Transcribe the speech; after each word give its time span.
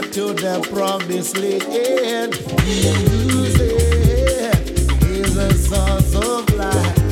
get 0.00 0.12
to 0.12 0.32
the 0.34 0.60
promised 0.72 1.36
land. 1.38 2.32
Music 2.64 3.70
is 5.08 5.36
a 5.36 5.54
source 5.54 6.14
of 6.14 6.54
life. 6.54 7.05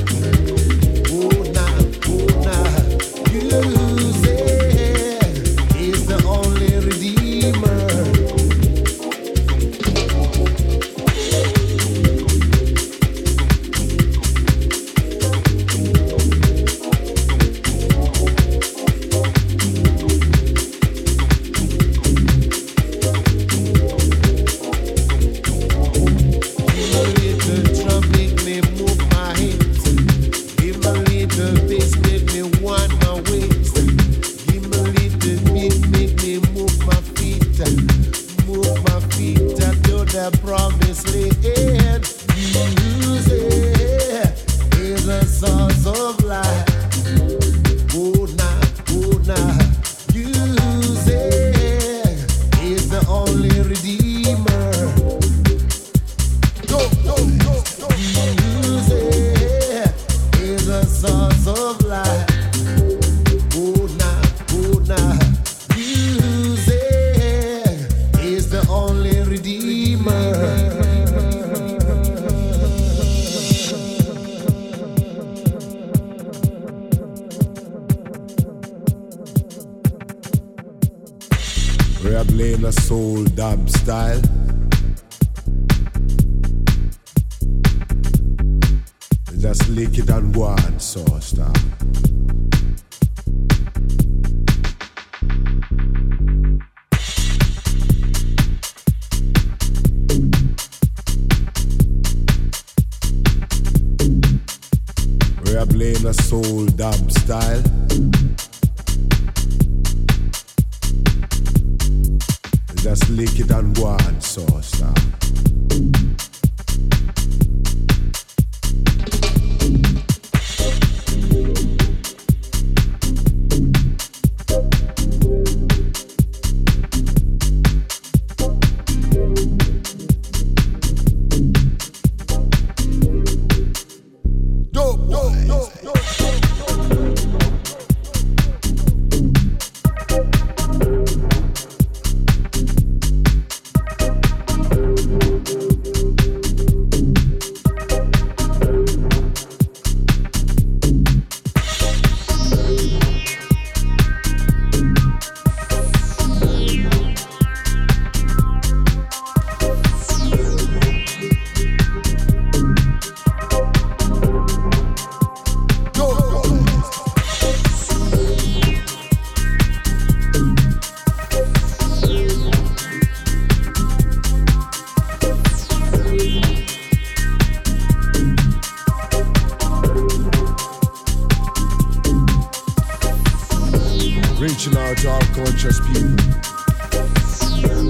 Reaching 184.64 184.80
out 184.80 184.96
to 184.96 185.10
all 185.10 185.20
conscious 185.34 185.78
people. 185.80 186.16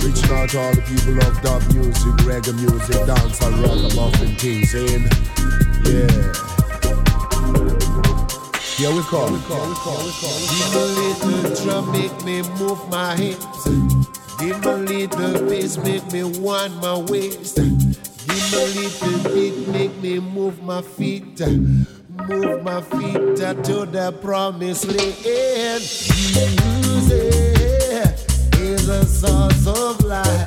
Reaching 0.02 0.30
out 0.32 0.48
to 0.48 0.58
all 0.58 0.74
the 0.74 0.82
people 0.82 1.16
of 1.22 1.40
dub 1.40 1.62
music, 1.72 2.14
reggae 2.26 2.52
music, 2.52 2.96
dancehall, 3.06 3.54
rock, 3.62 3.94
muffin, 3.94 4.34
things, 4.34 4.74
and 4.74 5.06
yeah. 5.86 6.10
Here 8.74 8.90
we 8.90 9.02
come. 9.04 9.38
Give 10.50 10.66
me 10.74 10.80
a 10.80 10.86
little 10.98 11.54
drum, 11.62 11.92
make 11.92 12.24
me 12.24 12.42
move 12.58 12.82
my 12.88 13.14
hips. 13.14 13.68
Give 14.40 14.58
me 14.58 14.68
a 14.68 14.76
little 14.76 15.48
bass, 15.48 15.76
make 15.76 16.10
me 16.10 16.24
wind 16.24 16.76
my 16.78 16.98
waist. 16.98 17.54
Give 17.54 17.70
me 17.70 18.58
a 18.58 18.66
little 18.74 19.32
beat, 19.32 19.68
make 19.68 19.96
me 20.02 20.18
move 20.18 20.60
my 20.64 20.82
feet 20.82 21.40
move 22.28 22.62
my 22.62 22.80
feet 22.80 23.36
to 23.36 23.86
the 23.86 24.14
promised 24.20 24.86
land. 24.86 25.82
Music 26.84 28.14
is 28.60 28.88
a 28.88 29.04
source 29.04 29.66
of 29.66 30.00
life. 30.04 30.46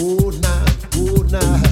Oh, 0.00 0.30
now, 0.42 0.64
oh, 0.96 1.22
now. 1.30 1.67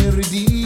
Perdido. 0.00 0.59